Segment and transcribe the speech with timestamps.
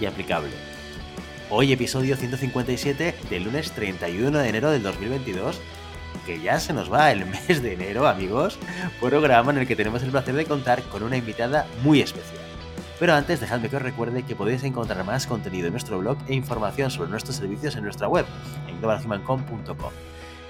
[0.00, 0.50] y aplicable.
[1.50, 5.60] Hoy episodio 157 del lunes 31 de enero del 2022
[6.26, 8.58] que ya se nos va el mes de enero, amigos,
[9.00, 12.40] programa en el que tenemos el placer de contar con una invitada muy especial.
[12.98, 16.34] Pero antes, dejadme que os recuerde que podéis encontrar más contenido en nuestro blog e
[16.34, 18.26] información sobre nuestros servicios en nuestra web,
[18.68, 19.92] en globalhumancom.com.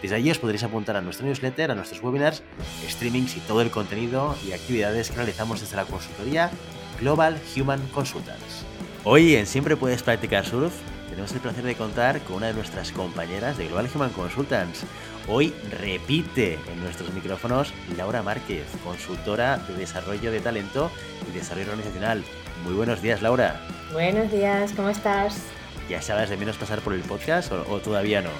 [0.02, 2.42] Desde allí os podréis apuntar a nuestro newsletter, a nuestros webinars,
[2.88, 6.50] streamings y todo el contenido y actividades que realizamos desde la consultoría
[6.98, 8.64] Global Human Consultants.
[9.02, 10.74] Hoy en Siempre Puedes Practicar Surf
[11.08, 14.84] tenemos el placer de contar con una de nuestras compañeras de Global Human Consultants.
[15.26, 20.90] Hoy repite en nuestros micrófonos Laura Márquez, consultora de desarrollo de talento
[21.26, 22.22] y desarrollo organizacional.
[22.62, 23.58] Muy buenos días, Laura.
[23.90, 25.44] Buenos días, ¿cómo estás?
[25.88, 28.30] ¿Ya sabes de menos pasar por el podcast o, o todavía no?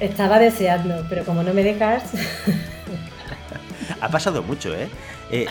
[0.00, 2.12] Estaba deseando, pero como no me dejas...
[4.00, 4.90] ha pasado mucho, ¿eh?
[5.30, 5.46] ¿eh?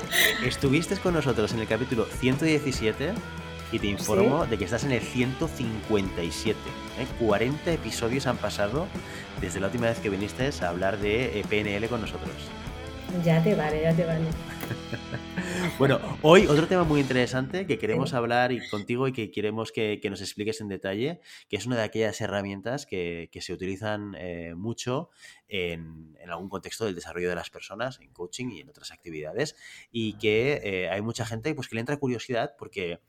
[0.45, 3.13] Estuviste con nosotros en el capítulo 117
[3.71, 6.57] y te informo de que estás en el 157.
[6.99, 7.07] ¿eh?
[7.19, 8.87] 40 episodios han pasado
[9.41, 12.31] desde la última vez que viniste a hablar de eh, PNL con nosotros.
[13.23, 14.25] Ya te vale, ya te vale.
[15.79, 19.99] bueno, hoy otro tema muy interesante que queremos hablar y contigo y que queremos que,
[20.09, 25.09] nos expliques en detalle, que es una de aquellas herramientas que, se utilizan eh, mucho
[25.47, 29.55] en, algún contexto del desarrollo de las personas, en coaching y en otras actividades,
[29.89, 32.99] y que eh, hay mucha gente pues, que le entra curiosidad porque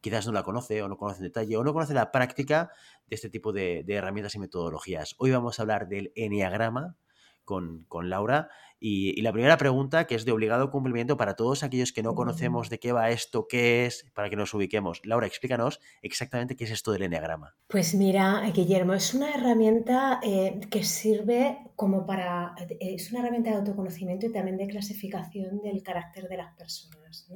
[0.00, 2.70] quizás no la conoce o no conoce en detalle o no conoce la práctica
[3.06, 5.14] de este tipo de, de herramientas y metodologías.
[5.18, 6.96] Hoy vamos a hablar del enneagrama
[7.44, 11.92] con, con Laura y, la primera pregunta, que es de obligado cumplimiento para todos aquellos
[11.92, 15.00] que no conocemos de qué va esto, qué es, para que nos ubiquemos.
[15.04, 17.56] Laura, explícanos exactamente qué es esto del enneagrama.
[17.66, 22.54] Pues mira, Guillermo, es una herramienta eh, que sirve como para.
[22.78, 27.26] Es una herramienta de autoconocimiento y también de clasificación del carácter de las personas.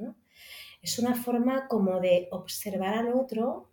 [0.83, 3.71] Es una forma como de observar al otro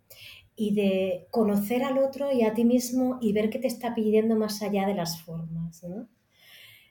[0.55, 4.35] y de conocer al otro y a ti mismo y ver qué te está pidiendo
[4.35, 5.85] más allá de las formas.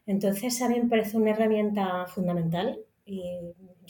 [0.06, 2.78] Entonces, a mí me parece una herramienta fundamental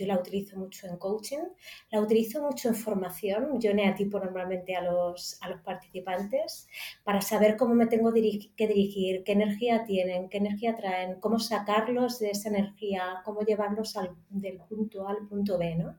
[0.01, 1.45] yo la utilizo mucho en coaching,
[1.91, 6.69] la utilizo mucho en formación, yo neatipo normalmente a los, a los participantes
[7.05, 12.19] para saber cómo me tengo que dirigir, qué energía tienen, qué energía traen, cómo sacarlos
[12.19, 13.95] de esa energía, cómo llevarlos
[14.31, 15.97] del punto A al punto B, ¿no?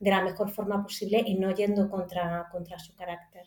[0.00, 3.46] de la mejor forma posible y no yendo contra, contra su carácter.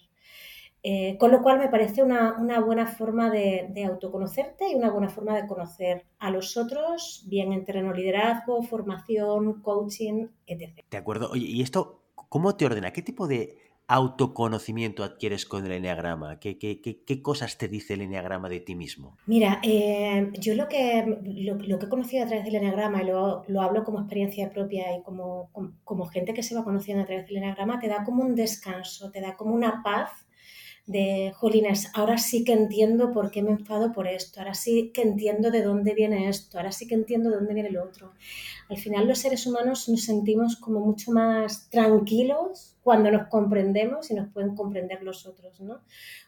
[0.87, 5.35] Eh, con lo cual me parece una, buena forma de, autoconocerte y una buena forma
[5.35, 10.85] de conocer a los otros, bien en terreno liderazgo, formación, coaching, etc.
[10.91, 11.31] De acuerdo.
[11.31, 12.93] Oye, ¿y esto cómo te ordena?
[12.93, 13.57] ¿Qué tipo de
[13.87, 16.39] autoconocimiento adquieres con el enneagrama?
[16.39, 19.17] ¿Qué, qué, cosas te dice el enneagrama de ti mismo?
[19.25, 23.43] Mira, eh, yo lo que, lo, que he conocido a través del enneagrama, y lo,
[23.59, 25.49] hablo como experiencia propia y como,
[25.83, 29.09] como gente que se va conociendo a través del enneagrama, te da como un descanso,
[29.09, 30.24] te da como una paz
[30.85, 35.01] de, jolines, ahora sí que entiendo por qué me enfado por esto, ahora sí que
[35.01, 38.13] entiendo de dónde viene esto, ahora sí que entiendo de dónde viene lo otro.
[38.69, 44.13] Al final los seres humanos nos sentimos como mucho más tranquilos cuando nos comprendemos y
[44.13, 45.81] nos pueden comprender los otros, ¿no?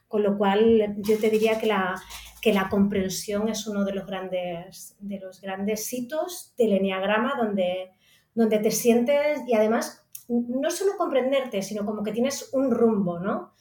[0.07, 2.01] Con lo cual yo te diría que la,
[2.41, 7.91] que la comprensión es uno de los grandes, de los grandes hitos del enneagrama donde,
[8.33, 13.53] donde te sientes y además no solo comprenderte, sino como que tienes un rumbo, ¿no?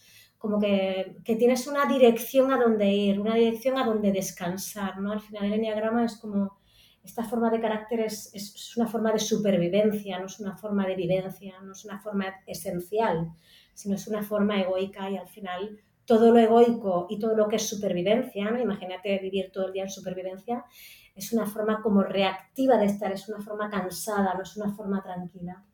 [0.47, 5.11] Como que, tienes una dirección a donde ir, una dirección a donde descansar, ¿no?
[5.11, 6.57] Al final el enneagrama es como,
[7.03, 10.95] esta forma de carácter es, es, una forma de supervivencia, no es una forma de
[10.95, 13.33] vivencia, no es una forma esencial,
[13.75, 17.57] sino es una forma egoica y al final todo lo egoico y todo lo que
[17.57, 18.61] es supervivencia, ¿no?
[18.61, 20.65] imagínate vivir todo el día en supervivencia,
[21.17, 25.03] es una forma como reactiva de estar, es una forma cansada, no es una forma
[25.03, 25.65] tranquila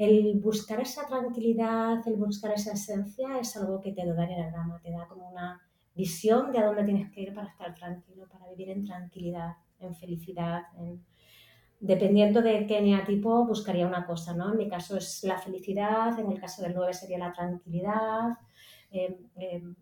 [0.00, 4.80] el buscar esa tranquilidad, el buscar esa esencia es algo que te da el enneagrama,
[4.80, 5.60] te da como una
[5.94, 9.94] visión de a dónde tienes que ir para estar tranquilo, para vivir en tranquilidad, en
[9.94, 10.62] felicidad,
[11.80, 14.52] dependiendo de qué neatipo buscaría una cosa, ¿no?
[14.52, 18.38] En mi caso es la felicidad, en el caso del 9 sería la tranquilidad,
[18.90, 19.76] em, em,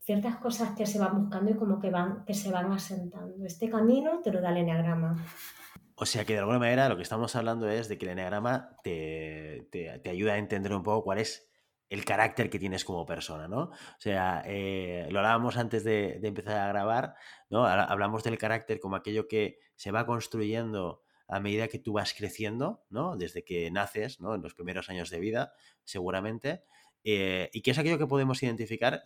[0.00, 3.44] ciertas cosas que se van buscando y como que van, que se van asentando.
[3.44, 5.24] Este camino te lo da el enneagrama.
[5.98, 8.76] O sea que de alguna manera lo que estamos hablando es de que el enneagrama
[8.82, 11.50] te, te, ayuda a entender un poco cuál es
[11.88, 13.62] el carácter que tienes como persona, ¿no?
[13.70, 17.14] O sea, eh, lo hablábamos antes de, empezar a grabar,
[17.48, 17.64] ¿no?
[17.64, 22.84] Hablamos del carácter como aquello que se va construyendo a medida que tú vas creciendo,
[22.90, 23.16] ¿no?
[23.16, 24.34] Desde que naces, ¿no?
[24.34, 25.54] En los primeros años de vida,
[25.84, 26.62] seguramente.
[27.04, 29.02] Eh, y que es aquello que podemos identificar,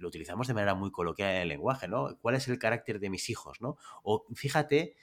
[0.00, 2.18] lo utilizamos de manera muy coloquial en el lenguaje, ¿no?
[2.20, 3.78] ¿Cuál es el carácter de mis hijos, ¿no?
[4.02, 4.96] O fíjate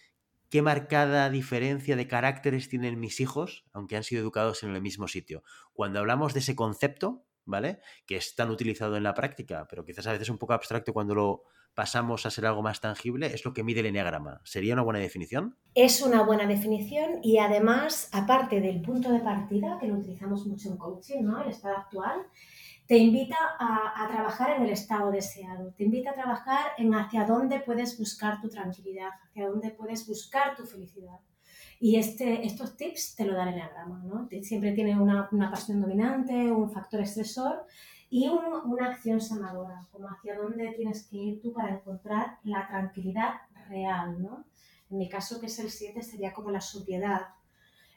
[0.54, 5.08] qué marcada diferencia de caracteres tienen mis hijos, aunque han sido educados en el mismo
[5.08, 5.42] sitio.
[5.74, 7.80] Cuando hablamos de ese concepto, ¿vale?
[8.06, 11.16] Que es tan utilizado en la práctica, pero quizás a veces un poco abstracto cuando
[11.16, 14.42] lo pasamos a ser algo más tangible, es lo que mide el enneagrama.
[14.44, 15.58] ¿Sería una buena definición?
[15.74, 20.70] Es una buena definición y además, aparte del punto de partida, que lo utilizamos mucho
[20.70, 21.42] en coaching, ¿no?
[21.42, 22.28] El estado actual,
[22.94, 27.60] te invita a, trabajar en el estado deseado, te invita a trabajar en hacia dónde
[27.60, 31.20] puedes buscar tu tranquilidad, hacia dónde puedes buscar tu felicidad.
[31.80, 34.30] Y este, estos tips te lo dan el enneagrama, ¿no?
[34.44, 37.66] Siempre tiene una, una pasión dominante, un factor estresor
[38.12, 43.42] y una acción sanadora, como hacia dónde tienes que ir tú para encontrar la tranquilidad
[43.70, 44.46] real, ¿no?
[44.92, 47.22] En mi caso, que es el 7, sería como la sobriedad.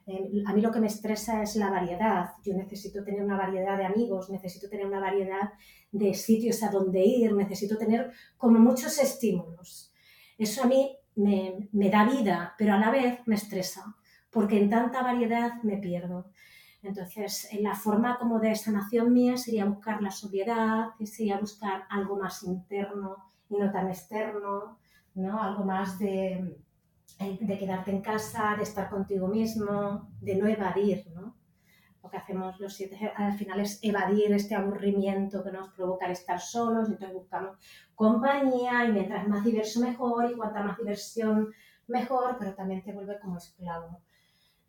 [0.06, 2.31] Eh, a mí lo que me estresa es la variedad.
[2.44, 5.53] Yo necesito tener una variedad de amigos, necesito tener una variedad
[5.91, 9.93] de sitios a donde ir, necesito tener como muchos estímulos.
[10.38, 13.97] Eso a mí me, da vida, pero a la vez me estresa,
[14.31, 16.31] porque en tanta variedad me pierdo.
[16.82, 22.17] Entonces, en la forma como de sanación mía sería buscar la sobriedad, sería buscar algo
[22.17, 24.79] más interno y no tan externo,
[25.14, 25.43] ¿no?
[25.43, 26.59] Algo más de,
[27.19, 31.35] de quedarte en casa, de estar contigo mismo, de no evadir, ¿no?
[32.03, 36.13] Lo que hacemos los siete al final es evadir este aburrimiento que nos provoca el
[36.13, 37.57] estar solos, entonces buscamos
[37.95, 41.53] compañía y mientras más diverso mejor y cuanta más diversión
[41.89, 44.01] mejor, pero también te vuelve como esclavo.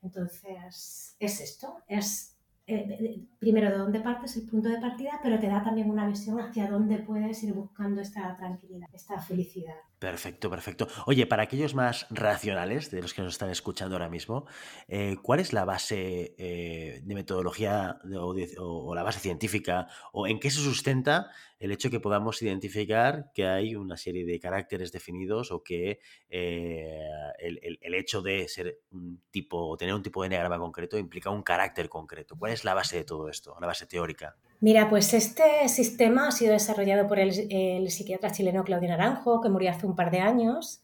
[0.02, 2.38] Entonces, es esto, es
[2.70, 6.38] eh, primero de dónde partes, el punto de partida, pero te da también una visión
[6.42, 9.76] hacia dónde puedes ir buscando esta tranquilidad, esta felicidad.
[10.00, 10.88] Perfecto, perfecto.
[11.08, 14.46] Oye, para aquellos más racionales, de los que nos están escuchando ahora mismo,
[14.88, 18.00] eh, ¿cuál es la base eh, de metodología
[18.60, 23.48] o, la base científica o en qué se sustenta el hecho que podamos identificar que
[23.48, 27.00] hay una serie de caracteres definidos o que eh,
[27.40, 31.42] el, hecho de ser un tipo o tener un tipo de enneagrama concreto implica un
[31.42, 32.36] carácter concreto?
[32.38, 34.36] ¿Cuál es la base de todo esto, la base teórica?
[34.60, 39.70] Mira, pues este sistema ha sido desarrollado por el, psiquiatra chileno Claudio Naranjo, que murió
[39.70, 40.82] hace un par de años,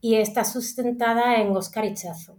[0.00, 2.36] y está sustentada en Oscar Ichazo.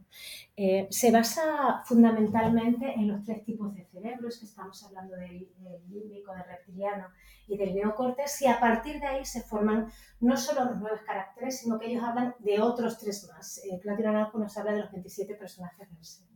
[0.58, 5.48] Eh, se basa fundamentalmente en los tres tipos de cerebros, que estamos hablando del,
[5.90, 7.08] límbico, del reptiliano
[7.48, 9.90] y del neocortes, y a partir de ahí se forman
[10.20, 13.60] no solo los nueve caracteres, sino que ellos hablan de otros tres más.
[13.60, 16.28] Eh, Claudio Naranjo nos habla de los 27 personajes del ser.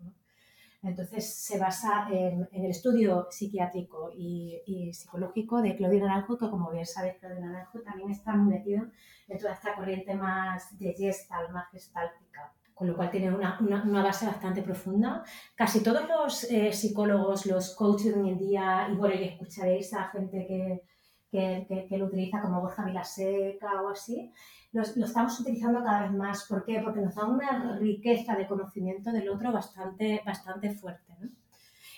[0.84, 6.86] Entonces se basa en, el estudio psiquiátrico y, psicológico de Claudio Naranjo, que como bien
[6.86, 8.86] sabes, Claudio Naranjo también está muy metido
[9.28, 14.28] en toda esta corriente más de Gestalt, más gestáltica, con lo cual tiene una, base
[14.28, 15.24] bastante profunda.
[15.56, 19.94] Casi todos los eh, psicólogos, los coaches de hoy en día, y bueno, y escucharéis
[19.94, 20.84] a gente que,
[21.32, 24.32] que, que, lo utiliza como Borja Vilaseca o así,
[24.72, 26.46] lo, estamos utilizando cada vez más.
[26.46, 26.82] ¿Por qué?
[26.84, 31.14] Porque nos da una riqueza de conocimiento del otro bastante, bastante fuerte.
[31.20, 31.30] ¿no?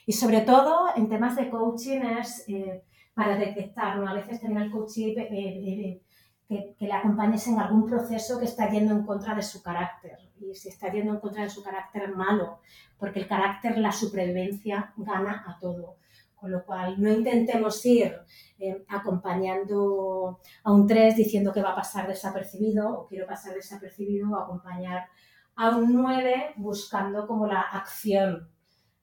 [0.05, 2.83] Y sobre todo en temas de coaching es eh,
[3.13, 4.07] para detectar, ¿no?
[4.07, 6.01] a veces tener el coaching eh, eh,
[6.47, 10.17] que, que, le acompañes en algún proceso que está yendo en contra de su carácter.
[10.39, 12.59] Y si está yendo en contra de su carácter, malo,
[12.97, 15.97] porque el carácter, la supervivencia, gana a todo.
[16.39, 18.15] Con lo cual, no intentemos ir
[18.57, 24.29] eh, acompañando a un 3 diciendo que va a pasar desapercibido o quiero pasar desapercibido
[24.31, 25.07] o acompañar
[25.55, 28.49] a un 9 buscando como la acción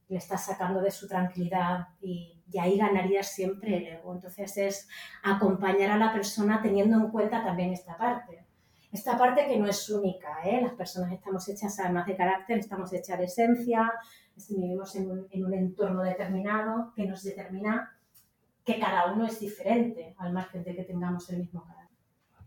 [0.09, 4.15] le está sacando de su tranquilidad y, ahí ganaría siempre el ego.
[4.15, 4.89] Entonces es
[5.23, 8.47] acompañar a la persona teniendo en cuenta también esta parte.
[8.93, 10.63] Esta parte que no es única, ¿eh?
[10.63, 13.93] las personas estamos hechas además de carácter, estamos hechas de esencia,
[14.51, 17.97] vivimos en un, en un entorno determinado que nos determina
[18.65, 21.97] que cada uno es diferente al margen de que tengamos el mismo carácter.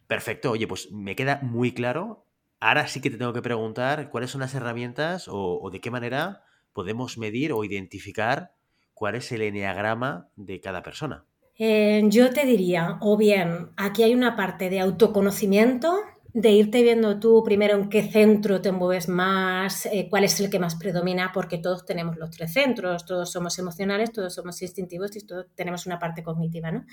[0.06, 2.26] Perfecto, oye, pues me queda muy claro.
[2.60, 6.44] Ahora sí que te tengo que preguntar cuáles son las herramientas o, de qué manera
[6.74, 8.54] podemos medir o identificar
[8.94, 11.26] cuál es el eneagrama de cada persona.
[11.58, 15.96] Eh, yo te diría, o bien, aquí hay una parte de autoconocimiento
[16.42, 20.50] de irte viendo tú primero en qué centro te mueves más, eh, cuál es el
[20.50, 25.16] que más predomina, porque todos tenemos los tres centros, todos somos emocionales, todos somos instintivos
[25.18, 26.86] y todos tenemos una parte cognitiva, ¿no?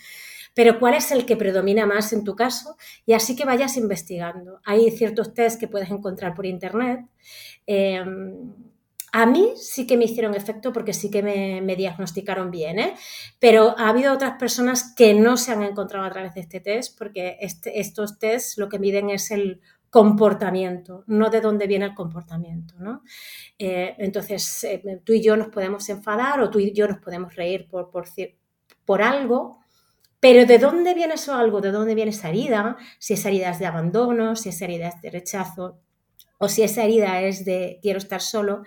[0.55, 4.61] Pero cuál es el que predomina más en tu caso y así que vayas investigando.
[4.65, 7.07] Hay ciertos test que puedes encontrar por internet.
[7.67, 8.53] Em,
[9.19, 12.95] A mí sí que me hicieron efecto porque sí que me, diagnosticaron bien, ¿eh?
[13.39, 16.99] pero ha habido otras personas que no se han encontrado a través de este test
[16.99, 21.95] porque este, estos tests lo que miden es el comportamiento, no de dónde viene el
[21.95, 22.75] comportamiento.
[22.79, 23.05] ¿no?
[23.59, 27.35] Eh, entonces, eh, tú y yo nos podemos enfadar o tú y yo nos podemos
[27.35, 28.05] reír por, por,
[28.85, 29.61] por algo,
[30.21, 31.63] pero ¿de dónde viene eso algo?
[31.63, 32.77] ¿De dónde viene esa herida?
[32.99, 35.81] Si esa herida es de abandono, si esa herida es de rechazo
[36.37, 38.63] o si esa herida es de quiero estar solo.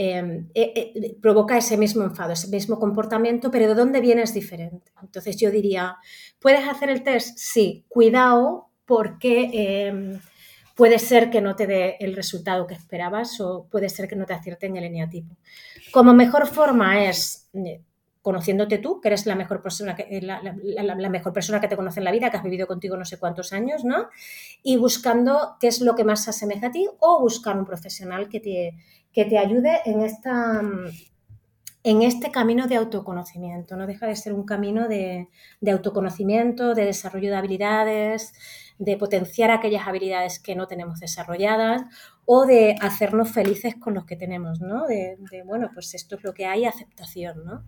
[0.00, 4.92] Em, eh, provoca ese mismo enfado, ese mismo comportamiento, pero de dónde viene es diferente.
[5.02, 5.96] Entonces yo diría,
[6.38, 7.36] ¿puedes hacer el test?
[7.36, 10.20] Sí, cuidado porque em,
[10.76, 14.24] puede ser que no te dé el resultado que esperabas o puede ser que no
[14.24, 15.36] te acierte en el eneatipo.
[15.90, 17.80] Como mejor forma es eh,
[18.22, 22.00] conociéndote tú, que eres la mejor persona que, eh, la, mejor persona que te conoce
[22.00, 24.08] en la vida, que has vivido contigo no sé cuántos años, ¿no?
[24.62, 28.28] Y buscando qué es lo que más se asemeja a ti o buscar un profesional
[28.28, 28.74] que te,
[29.12, 30.62] que te ayude en esta
[31.84, 33.76] en este camino de autoconocimiento.
[33.76, 35.28] No deja de ser un camino de,
[35.60, 38.34] de autoconocimiento, de desarrollo de habilidades,
[38.78, 41.82] de potenciar aquellas habilidades que no tenemos desarrolladas
[42.24, 44.86] o de hacernos felices con los que tenemos, ¿no?
[44.86, 47.64] De, bueno, pues esto es lo que hay, aceptación, ¿no?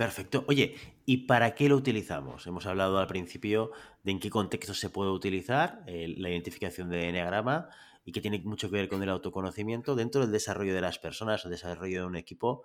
[0.00, 0.46] Perfecto.
[0.48, 2.46] Oye, ¿y para qué lo utilizamos?
[2.46, 3.70] Hemos hablado al principio
[4.02, 7.68] de en qué contexto se puede utilizar eh, la identificación de enneagrama
[8.06, 11.44] y que tiene mucho que ver con el autoconocimiento dentro del desarrollo de las personas,
[11.44, 12.64] el desarrollo de un equipo.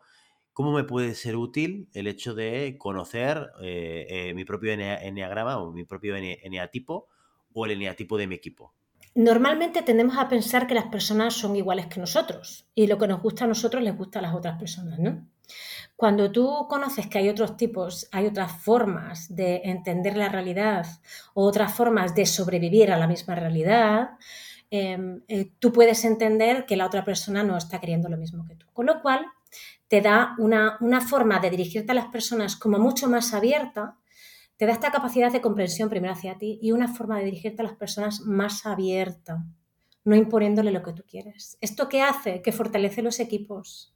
[0.53, 5.73] ¿Cómo me puede ser útil el hecho de conocer eh, eh, mi propio enneagrama o
[5.73, 7.09] mi propio eneatipo
[7.51, 8.73] o el eneatipo de mi equipo?
[9.15, 13.21] Normalmente tendemos a pensar que las personas son iguales que nosotros y lo que nos
[13.21, 15.25] gusta a nosotros les gusta a las otras personas, ¿no?
[15.95, 20.85] Cuando tú conoces que hay otros tipos, hay otras formas de entender la realidad
[21.33, 24.09] o otras formas de sobrevivir a la misma realidad,
[24.69, 28.55] em, eh, tú puedes entender que la otra persona no está queriendo lo mismo que
[28.55, 28.65] tú.
[28.73, 29.25] Con lo cual,
[29.87, 33.95] te da una, una forma de dirigirte a las personas como mucho más abierta
[34.57, 37.65] te da esta capacidad de comprensión primero hacia ti y una forma de dirigirte a
[37.65, 39.45] las personas más abierta,
[40.03, 41.57] no imponiéndole lo que tú quieres.
[41.61, 42.41] ¿Esto qué hace?
[42.41, 43.95] Que fortalece los equipos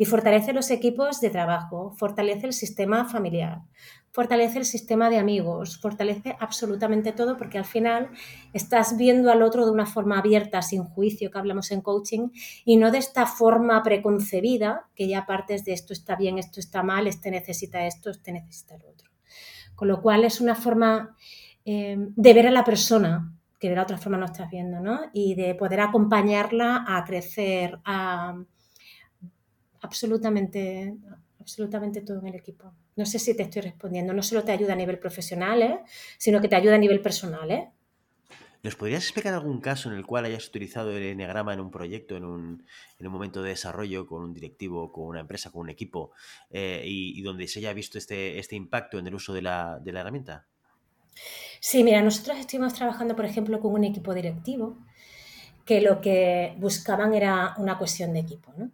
[0.00, 3.60] y fortalece los equipos de trabajo, fortalece el sistema familiar,
[4.12, 8.08] fortalece el sistema de amigos, fortalece absolutamente todo porque al final
[8.54, 12.30] estás viendo al otro de una forma abierta, sin juicio, que hablamos en coaching,
[12.64, 16.82] y no de esta forma preconcebida, que ya partes de esto está bien, esto está
[16.82, 19.09] mal, este necesita esto, este necesita lo otro.
[19.80, 21.16] Con lo cual es una forma
[21.64, 25.00] eh, de ver a la persona que de la otra forma no estás viendo, ¿no?
[25.14, 28.38] Y de poder acompañarla a crecer, a
[29.80, 30.94] absolutamente,
[31.38, 32.74] absolutamente todo en el equipo.
[32.94, 34.12] No sé si te estoy respondiendo.
[34.12, 35.80] No solo te ayuda a nivel profesional, ¿eh?
[36.18, 37.50] sino que te ayuda a nivel personal.
[37.50, 37.70] ¿eh?
[38.62, 42.16] ¿Nos podrías explicar algún caso en el cual hayas utilizado el enneagrama en un proyecto,
[42.16, 42.66] en un,
[42.98, 46.12] en un momento de desarrollo con un directivo, con una empresa, con un equipo,
[46.50, 49.92] eh, y, donde se haya visto este, este impacto en el uso de la, de
[49.92, 50.46] la herramienta?
[51.58, 54.78] Sí, mira, nosotros estuvimos trabajando, por ejemplo, con un equipo directivo
[55.64, 58.52] que lo que buscaban era una cuestión de equipo.
[58.56, 58.70] ¿no?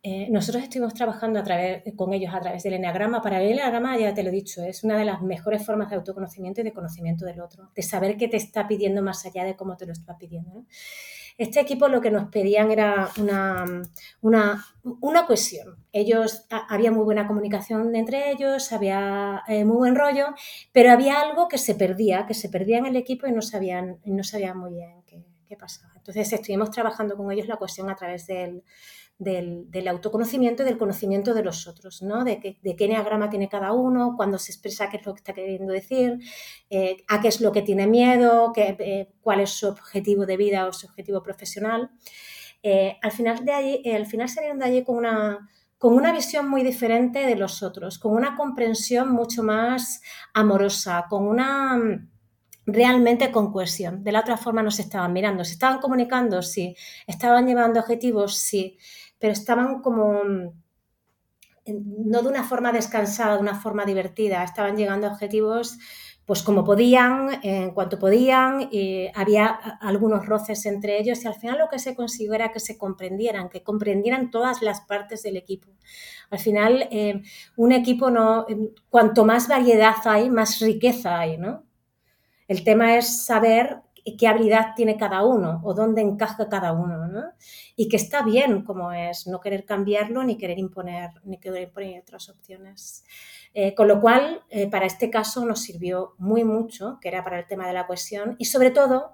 [0.00, 3.20] Eh, nosotros estuvimos trabajando a través, con ellos a través del eneagrama.
[3.20, 5.96] Para el eneagrama, ya te lo he dicho, es una de las mejores formas de
[5.96, 9.56] autoconocimiento y de conocimiento del otro, de saber qué te está pidiendo más allá de
[9.56, 10.64] cómo te lo está pidiendo.
[11.36, 13.64] Este equipo lo que nos pedían era una,
[14.20, 14.64] una,
[15.00, 15.84] una cohesión.
[15.92, 20.34] Ellos, había muy buena comunicación entre ellos, había eh, muy buen rollo,
[20.72, 23.98] pero había algo que se perdía, que se perdía en el equipo y no sabían,
[24.04, 25.92] no sabían muy bien qué, qué pasaba.
[25.96, 28.64] Entonces estuvimos trabajando con ellos la cohesión a través del,
[29.18, 32.24] del, autoconocimiento y del conocimiento de los otros, ¿no?
[32.24, 35.72] De, qué enneagrama tiene cada uno, cuando se expresa qué es lo que está queriendo
[35.72, 36.18] decir,
[36.70, 40.36] eh, a qué es lo que tiene miedo, qué, eh, cuál es su objetivo de
[40.36, 41.90] vida o su objetivo profesional.
[42.62, 43.82] Eh, al, final de allí,
[44.28, 45.48] salieron de allí con una,
[45.78, 50.00] con una visión muy diferente de los otros, con una comprensión mucho más
[50.32, 51.80] amorosa, con una
[52.68, 54.04] realmente con cohesión.
[54.04, 58.36] De la otra forma no se estaban mirando, se estaban comunicando, sí, estaban llevando objetivos,
[58.36, 58.78] sí,
[59.18, 60.22] pero estaban como
[61.66, 65.78] no de una forma descansada, de una forma divertida, estaban llegando a objetivos
[66.28, 68.68] pues como podían, en cuanto podían,
[69.14, 69.46] había
[69.80, 73.48] algunos roces entre ellos y al final lo que se consiguió era que se comprendieran,
[73.48, 75.68] que comprendieran todas las partes del equipo.
[76.28, 77.22] Al final, eh,
[77.56, 78.44] un equipo no,
[78.90, 81.64] cuanto más variedad hay, más riqueza hay, ¿no?
[82.46, 83.80] El tema es saber
[84.16, 87.24] qué habilidad tiene cada uno o dónde encaja cada uno, ¿no?
[87.76, 92.02] Y que está bien como es, no querer cambiarlo ni querer imponer, ni querer imponer
[92.02, 93.04] otras opciones.
[93.54, 97.38] Eh, con lo cual, eh, para este caso nos sirvió muy mucho, que era para
[97.38, 99.12] el tema de la cohesión, y sobre todo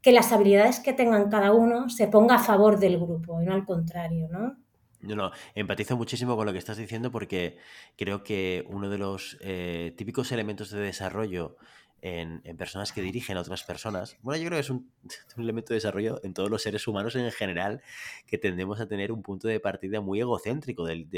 [0.00, 3.54] que las habilidades que tengan cada uno se ponga a favor del grupo y no
[3.54, 4.56] al contrario, ¿no?
[5.00, 7.58] No, no, empatizo muchísimo con lo que estás diciendo porque
[7.96, 11.56] creo que uno de los eh, típicos elementos de desarrollo
[12.04, 14.92] en, personas que dirigen a otras personas, bueno, yo creo que es un,
[15.38, 17.82] elemento de desarrollo en todos los seres humanos en general,
[18.26, 21.08] que tendemos a tener un punto de partida muy egocéntrico del,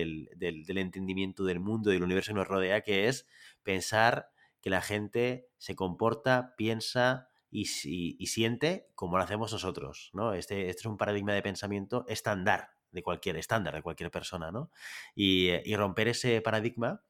[0.41, 3.27] entendimiento del mundo, del universo que nos rodea, que es
[3.65, 10.35] pensar que la gente se comporta, piensa y, y, siente como lo hacemos nosotros, ¿no?
[10.35, 14.71] Este, este es un paradigma de pensamiento estándar de cualquier estándar, de cualquier persona, ¿no?
[15.15, 17.03] Y, eh, romper ese paradigma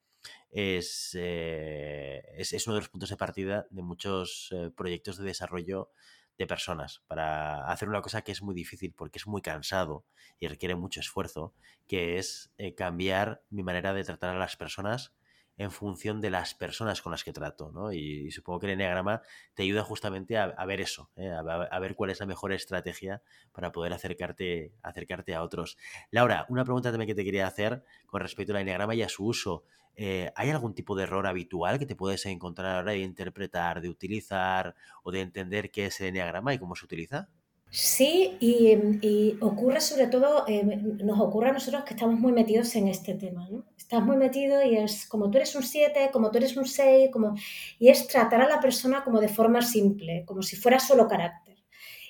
[0.51, 5.91] eh, es, es, uno de los puntos de partida de muchos eh, proyectos de desarrollo
[6.39, 10.05] de personas para hacer una cosa que es muy difícil porque es muy cansado
[10.39, 11.55] y requiere mucho esfuerzo,
[11.87, 15.15] que es cambiar mi manera de tratar a las personas
[15.59, 17.93] en función de las personas con las que trato, ¿no?
[17.93, 19.23] Y, supongo que el Enneagrama
[19.55, 21.31] te ayuda justamente a, ver eso, ¿eh?
[21.31, 23.23] a, ver cuál es la mejor estrategia
[23.53, 25.79] para poder acercarte, acercarte a otros.
[26.11, 29.25] Laura, una pregunta también que te quería hacer con respecto al Enneagrama y a su
[29.25, 29.65] uso.
[29.99, 32.99] Eh, ¿Hay algún tipo de error habitual que te puedes encontrar a la hora de
[32.99, 37.31] interpretar, de utilizar o de entender qué es el Enneagrama y cómo se utiliza?
[37.71, 42.89] Sí, y, ocurre sobre todo, eh, nos ocurre a nosotros que estamos muy metidos en
[42.89, 43.65] este tema, ¿no?
[43.77, 47.11] Estás muy metido y es como tú eres un 7, como tú eres un 6,
[47.13, 47.35] como,
[47.79, 51.57] y es tratar a la persona como de forma simple, como si fuera solo carácter.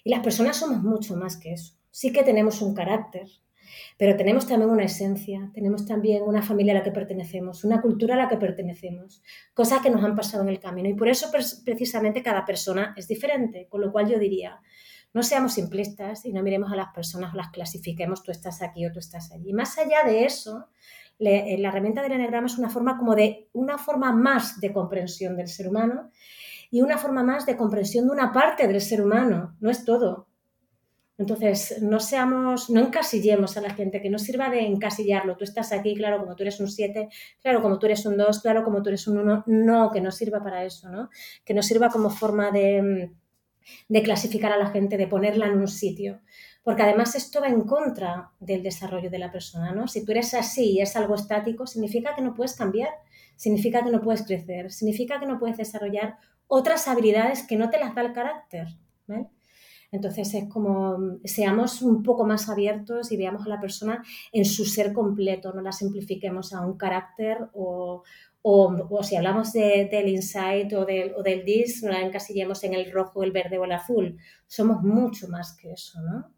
[0.04, 1.74] Y las personas somos mucho más que eso.
[1.90, 3.26] Sí que tenemos un carácter,
[3.98, 8.14] pero tenemos también una esencia, tenemos también una familia a la que pertenecemos, una cultura
[8.14, 9.22] a la que pertenecemos,
[9.54, 10.88] cosas que nos han pasado en el camino.
[10.88, 11.28] Y por eso
[11.64, 14.60] precisamente cada persona es diferente, con lo cual yo diría,
[15.16, 18.84] no seamos simplistas y no miremos a las personas o las clasifiquemos, tú estás aquí
[18.84, 19.54] o tú estás allí.
[19.54, 20.68] Más allá de eso,
[21.18, 25.34] eh, la herramienta del enagrama es una forma como de una forma más de comprensión
[25.34, 26.10] del ser humano
[26.70, 30.26] y una forma más de comprensión de una parte del ser humano, no es todo.
[31.16, 35.38] Entonces, no seamos, no encasillemos a la gente, que no sirva de encasillarlo.
[35.38, 37.08] Tú estás aquí, claro, como tú eres un 7,
[37.40, 39.44] claro, como tú eres un 2, claro, como tú eres un 1.
[39.46, 41.08] No, que no sirva para eso, ¿no?
[41.42, 43.14] Que no sirva como forma de,
[43.88, 46.20] de clasificar a la gente, de ponerla en un sitio.
[46.62, 49.86] Porque además esto va en contra del desarrollo de la persona, ¿no?
[49.86, 52.90] Si tú eres así y es algo estático, significa que no puedes cambiar,
[53.36, 56.16] significa que no puedes crecer, significa que no puedes desarrollar
[56.48, 58.68] otras habilidades que no te las da el carácter.
[59.92, 64.02] Entonces es como seamos un poco más abiertos y veamos a la persona
[64.32, 68.02] en su ser completo, no la simplifiquemos a un carácter o,
[68.48, 72.92] o, si hablamos del insight o del, o del dis, no la encasillemos en el
[72.92, 74.18] rojo, el verde o el azul.
[74.46, 76.32] Somos mucho más que eso, ¿no?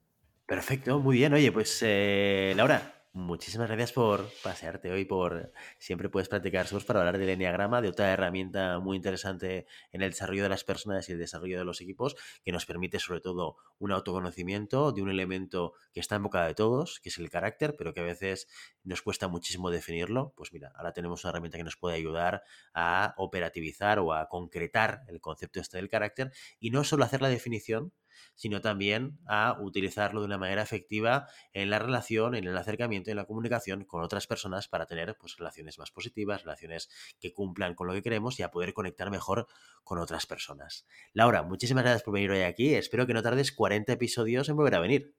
[0.46, 1.34] Perfecto, muy bien.
[1.34, 7.00] Oye, pues eh, Laura, Muchísimas gracias por pasearte hoy, por siempre puedes practicar sus para
[7.00, 11.12] hablar del Enneagrama, de otra herramienta muy interesante en el desarrollo de las personas y
[11.12, 15.72] el desarrollo de los equipos, que nos permite sobre todo un autoconocimiento de un elemento
[15.92, 18.46] que está en boca de todos, que es el carácter, pero que a veces
[18.84, 20.32] nos cuesta muchísimo definirlo.
[20.36, 25.02] Pues mira, ahora tenemos una herramienta que nos puede ayudar a operativizar o a concretar
[25.08, 27.92] el concepto este del carácter y no solo hacer la definición,
[28.34, 33.16] sino también a utilizarlo de una manera efectiva en la relación, en el acercamiento, en
[33.16, 36.88] la comunicación con otras personas para tener pues, relaciones más positivas, relaciones
[37.20, 39.46] que cumplan con lo que queremos y a poder conectar mejor
[39.84, 40.86] con otras personas.
[41.12, 42.74] Laura, muchísimas gracias por venir hoy aquí.
[42.74, 45.14] Espero que no tardes 40 episodios en volver a venir.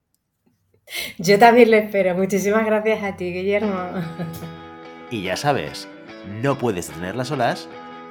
[1.18, 2.16] Yo también lo espero.
[2.16, 3.94] Muchísimas gracias a ti, Guillermo.
[5.12, 5.88] Y ya sabes,
[6.42, 7.68] no puedes detener las olas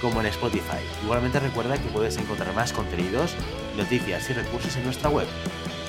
[0.00, 0.80] como en Spotify.
[1.02, 3.34] Igualmente recuerda que puedes encontrar más contenidos,
[3.76, 5.26] noticias y recursos en nuestra web,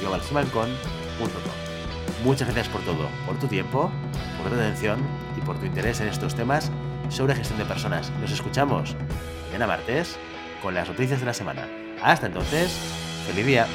[0.02, 1.66] globalhumancon.com.
[2.24, 3.92] Muchas gracias por todo, por tu tiempo,
[4.42, 5.00] por tu atención
[5.38, 6.72] y por tu interés en estos temas
[7.10, 8.12] sobre gestión de personas.
[8.22, 8.96] Nos escuchamos
[9.48, 10.18] mañana martes
[10.62, 11.68] con las noticias de la semana.
[12.02, 12.72] Hasta entonces,
[13.28, 13.68] feliz día.